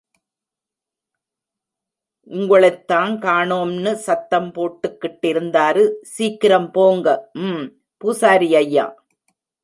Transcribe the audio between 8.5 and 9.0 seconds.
ஐயா!